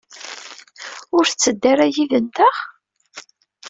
[1.15, 2.55] Ur tetteddu ara yid-nteɣ?